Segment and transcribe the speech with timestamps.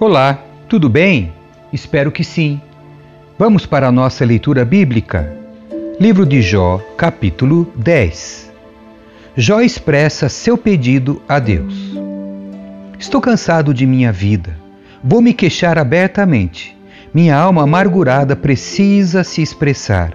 [0.00, 1.30] Olá, tudo bem?
[1.70, 2.58] Espero que sim.
[3.38, 5.30] Vamos para a nossa leitura bíblica.
[6.00, 8.50] Livro de Jó, capítulo 10.
[9.36, 11.74] Jó expressa seu pedido a Deus.
[12.98, 14.56] Estou cansado de minha vida.
[15.04, 16.79] Vou me queixar abertamente.
[17.12, 20.12] Minha alma amargurada precisa se expressar.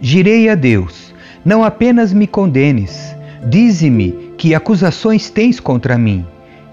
[0.00, 1.12] Girei a Deus.
[1.44, 3.14] Não apenas me condenes.
[3.44, 6.24] Dize-me que acusações tens contra mim.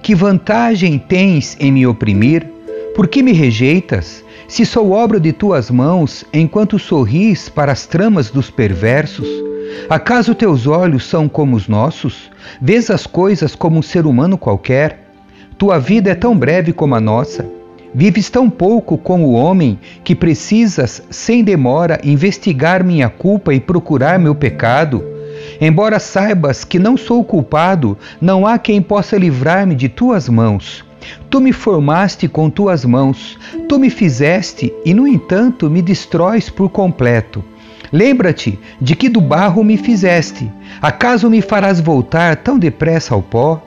[0.02, 2.48] Que vantagem tens em me oprimir?
[2.95, 4.23] Por que me rejeitas?
[4.48, 9.28] Se sou obra de tuas mãos, enquanto sorris para as tramas dos perversos?
[9.89, 12.31] Acaso teus olhos são como os nossos?
[12.62, 15.12] Vês as coisas como um ser humano qualquer?
[15.58, 17.55] Tua vida é tão breve como a nossa.
[17.98, 24.20] Vives tão pouco como o homem que precisas, sem demora, investigar minha culpa e procurar
[24.20, 25.02] meu pecado.
[25.61, 30.83] Embora saibas que não sou culpado, não há quem possa livrar-me de tuas mãos.
[31.30, 33.39] Tu me formaste com tuas mãos,
[33.70, 37.42] tu me fizeste e, no entanto, me destróis por completo.
[37.94, 40.52] Lembra-te de que do barro me fizeste.
[40.81, 43.64] Acaso me farás voltar tão depressa ao pó?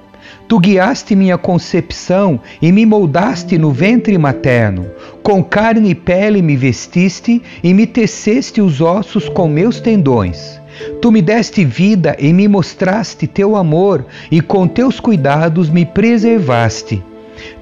[0.48, 4.86] Tu guiaste minha concepção e me moldaste no ventre materno.
[5.22, 10.58] Com carne e pele me vestiste e me teceste os ossos com meus tendões.
[11.02, 17.02] Tu me deste vida e me mostraste teu amor, e com teus cuidados me preservaste.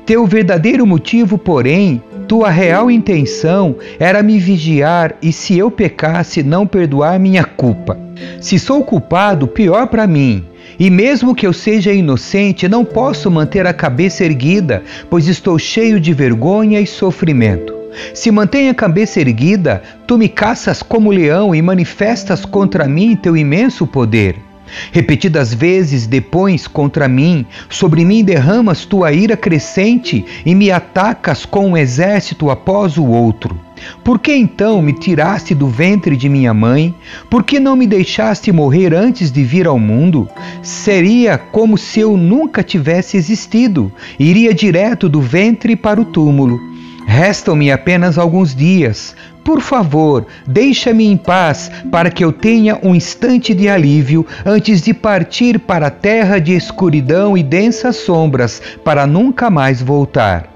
[0.05, 6.67] Teu verdadeiro motivo, porém, tua real intenção era me vigiar e, se eu pecasse, não
[6.67, 7.99] perdoar minha culpa.
[8.41, 10.45] Se sou culpado, pior para mim.
[10.79, 15.99] E mesmo que eu seja inocente, não posso manter a cabeça erguida, pois estou cheio
[15.99, 17.75] de vergonha e sofrimento.
[18.13, 23.37] Se mantém a cabeça erguida, tu me caças como leão e manifestas contra mim teu
[23.37, 24.46] imenso poder.
[24.93, 31.71] Repetidas vezes depões contra mim, sobre mim derramas tua ira crescente e me atacas com
[31.71, 33.59] um exército após o outro.
[34.03, 36.95] Por que então me tiraste do ventre de minha mãe?
[37.29, 40.29] Por que não me deixaste morrer antes de vir ao mundo?
[40.63, 46.59] Seria como se eu nunca tivesse existido, iria direto do ventre para o túmulo.
[47.07, 49.15] Restam-me apenas alguns dias.
[49.47, 54.93] Por favor, deixa-me em paz para que eu tenha um instante de alívio antes de
[54.93, 60.53] partir para a terra de escuridão e densas sombras para nunca mais voltar.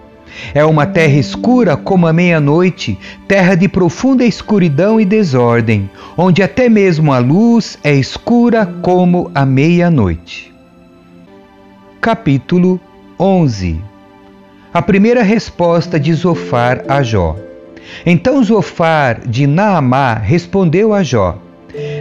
[0.53, 6.69] É uma terra escura como a meia-noite, terra de profunda escuridão e desordem, onde até
[6.69, 10.53] mesmo a luz é escura como a meia-noite.
[12.01, 12.81] Capítulo
[13.17, 13.81] 11
[14.75, 17.50] A primeira resposta de Zofar a Jó.
[18.05, 21.39] Então Zofar de Naamá respondeu a Jó: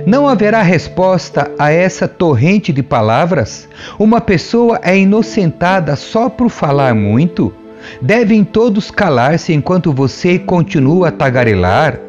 [0.05, 3.67] Não haverá resposta a essa torrente de palavras?
[3.97, 7.53] Uma pessoa é inocentada só por falar muito?
[8.01, 11.99] Devem todos calar-se enquanto você continua a tagarelar?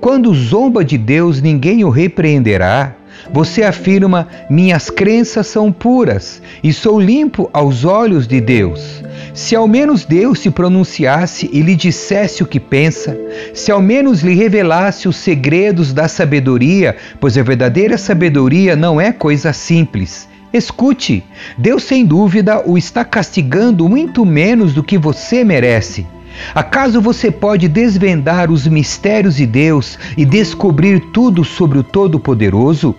[0.00, 2.96] Quando zomba de Deus, ninguém o repreenderá.
[3.30, 9.02] Você afirma: Minhas crenças são puras e sou limpo aos olhos de Deus.
[9.34, 13.18] Se ao menos Deus se pronunciasse e lhe dissesse o que pensa,
[13.54, 19.10] se ao menos lhe revelasse os segredos da sabedoria, pois a verdadeira sabedoria não é
[19.10, 20.28] coisa simples.
[20.52, 21.24] Escute,
[21.56, 26.06] Deus sem dúvida o está castigando muito menos do que você merece.
[26.54, 32.94] Acaso você pode desvendar os mistérios de Deus e descobrir tudo sobre o Todo-Poderoso?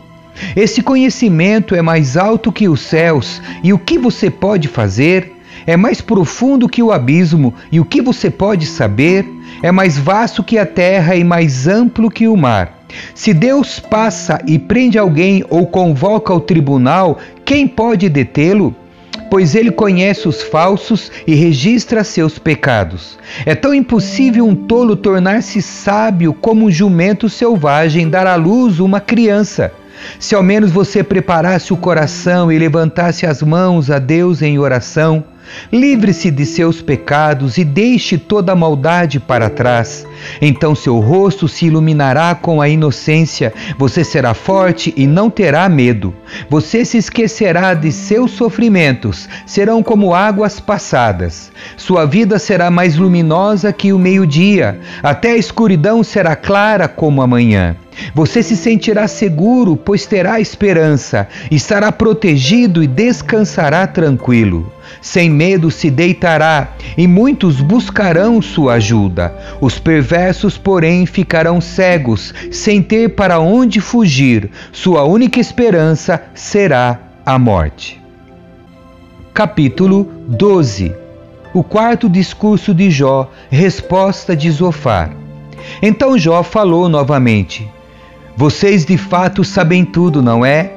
[0.56, 5.32] Esse conhecimento é mais alto que os céus, e o que você pode fazer?
[5.66, 9.26] É mais profundo que o abismo, e o que você pode saber?
[9.62, 12.84] É mais vasto que a terra e mais amplo que o mar.
[13.16, 18.76] Se Deus passa e prende alguém ou convoca ao tribunal, quem pode detê-lo?
[19.30, 23.18] Pois ele conhece os falsos e registra seus pecados.
[23.46, 29.00] É tão impossível um tolo tornar-se sábio como um jumento selvagem dar à luz uma
[29.00, 29.72] criança.
[30.20, 35.24] Se ao menos você preparasse o coração e levantasse as mãos a Deus em oração,
[35.72, 40.06] Livre-se de seus pecados e deixe toda a maldade para trás.
[40.42, 46.14] Então seu rosto se iluminará com a inocência, você será forte e não terá medo.
[46.50, 51.52] Você se esquecerá de seus sofrimentos, serão como águas passadas.
[51.76, 57.28] Sua vida será mais luminosa que o meio-dia, até a escuridão será clara como a
[57.28, 57.76] manhã.
[58.14, 64.72] Você se sentirá seguro, pois terá esperança, estará protegido e descansará tranquilo.
[65.02, 69.34] Sem medo se deitará, e muitos buscarão sua ajuda.
[69.60, 74.50] Os perversos, porém, ficarão cegos, sem ter para onde fugir.
[74.72, 78.02] Sua única esperança será a morte.
[79.34, 80.94] Capítulo 12
[81.54, 85.12] O quarto discurso de Jó, resposta de Zofar.
[85.82, 87.73] Então Jó falou novamente.
[88.36, 90.72] Vocês de fato sabem tudo, não é?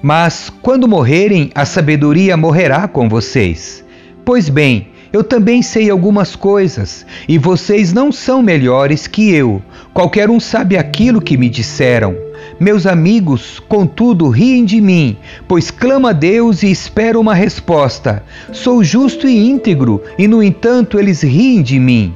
[0.00, 3.84] Mas quando morrerem, a sabedoria morrerá com vocês.
[4.24, 9.60] Pois bem, eu também sei algumas coisas, e vocês não são melhores que eu.
[9.92, 12.16] Qualquer um sabe aquilo que me disseram.
[12.58, 18.24] Meus amigos, contudo, riem de mim, pois clamo a Deus e espero uma resposta.
[18.52, 22.14] Sou justo e íntegro, e no entanto eles riem de mim.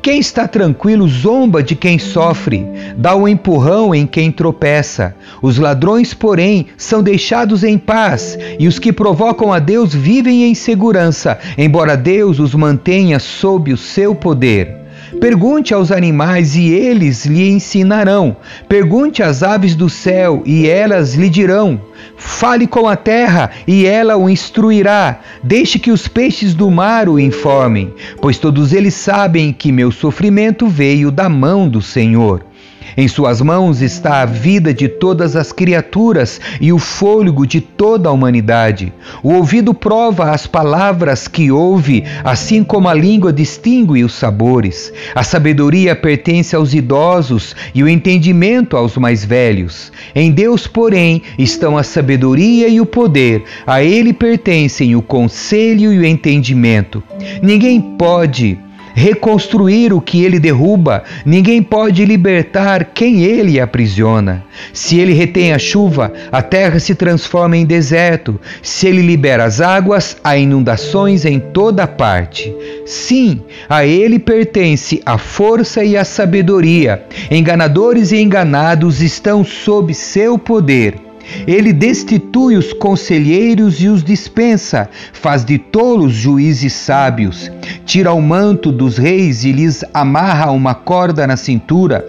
[0.00, 5.14] Quem está tranquilo zomba de quem sofre, dá um empurrão em quem tropeça.
[5.42, 10.54] Os ladrões, porém, são deixados em paz, e os que provocam a Deus vivem em
[10.54, 14.77] segurança, embora Deus os mantenha sob o seu poder.
[15.20, 18.36] Pergunte aos animais e eles lhe ensinarão.
[18.68, 21.80] Pergunte às aves do céu e elas lhe dirão.
[22.16, 25.20] Fale com a terra e ela o instruirá.
[25.42, 30.68] Deixe que os peixes do mar o informem, pois todos eles sabem que meu sofrimento
[30.68, 32.47] veio da mão do Senhor.
[32.96, 38.08] Em suas mãos está a vida de todas as criaturas e o fôlego de toda
[38.08, 38.92] a humanidade.
[39.22, 44.92] O ouvido prova as palavras que ouve, assim como a língua distingue os sabores.
[45.14, 49.92] A sabedoria pertence aos idosos e o entendimento aos mais velhos.
[50.14, 53.42] Em Deus, porém, estão a sabedoria e o poder.
[53.66, 57.02] A Ele pertencem o conselho e o entendimento.
[57.42, 58.58] Ninguém pode
[58.98, 64.44] reconstruir o que ele derruba, ninguém pode libertar quem ele aprisiona.
[64.72, 68.38] Se ele retém a chuva, a terra se transforma em deserto.
[68.60, 72.54] Se ele libera as águas, há inundações em toda parte.
[72.84, 77.04] Sim, a ele pertence a força e a sabedoria.
[77.30, 81.07] Enganadores e enganados estão sob seu poder.
[81.46, 87.50] Ele destitui os conselheiros e os dispensa, faz de tolos juízes sábios,
[87.84, 92.04] tira o manto dos reis e lhes amarra uma corda na cintura,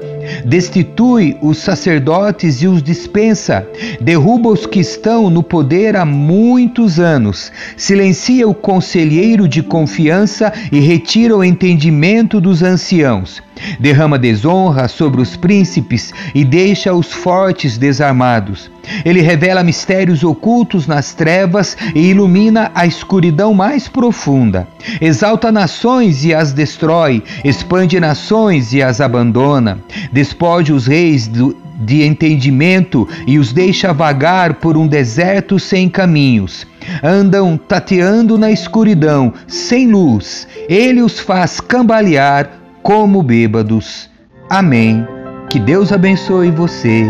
[0.45, 3.68] destitui os sacerdotes e os dispensa,
[4.00, 10.80] derruba os que estão no poder há muitos anos, silencia o conselheiro de confiança e
[10.80, 13.42] retira o entendimento dos anciãos.
[13.79, 18.69] Derrama desonra sobre os príncipes e deixa os fortes desarmados.
[19.06, 24.67] Ele revela mistérios ocultos nas trevas e ilumina a escuridão mais profunda.
[25.00, 29.79] Exalta nações e as destrói, expande nações e as abandona.
[30.11, 36.67] Despode os reis do, de entendimento e os deixa vagar por um deserto sem caminhos.
[37.03, 40.47] Andam tateando na escuridão, sem luz.
[40.67, 44.09] Ele os faz cambalear como bêbados.
[44.49, 45.05] Amém.
[45.49, 47.05] Que Deus abençoe você.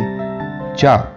[0.76, 1.09] Tchau.